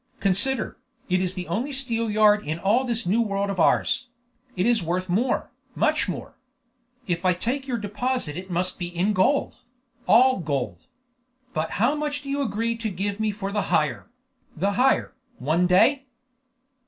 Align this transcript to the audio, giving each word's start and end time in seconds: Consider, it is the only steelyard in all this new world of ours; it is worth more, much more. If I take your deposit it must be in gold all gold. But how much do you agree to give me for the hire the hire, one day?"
Consider, 0.19 0.77
it 1.09 1.21
is 1.21 1.35
the 1.35 1.47
only 1.47 1.71
steelyard 1.73 2.43
in 2.43 2.57
all 2.57 2.85
this 2.85 3.05
new 3.05 3.21
world 3.21 3.51
of 3.51 3.59
ours; 3.59 4.07
it 4.55 4.65
is 4.65 4.81
worth 4.81 5.07
more, 5.09 5.51
much 5.75 6.09
more. 6.09 6.33
If 7.05 7.23
I 7.23 7.35
take 7.35 7.67
your 7.67 7.77
deposit 7.77 8.35
it 8.35 8.49
must 8.49 8.79
be 8.79 8.87
in 8.87 9.13
gold 9.13 9.57
all 10.07 10.39
gold. 10.39 10.87
But 11.53 11.73
how 11.73 11.93
much 11.93 12.23
do 12.23 12.31
you 12.31 12.41
agree 12.41 12.75
to 12.77 12.89
give 12.89 13.19
me 13.19 13.29
for 13.31 13.51
the 13.51 13.69
hire 13.69 14.09
the 14.57 14.71
hire, 14.71 15.13
one 15.37 15.67
day?" 15.67 16.07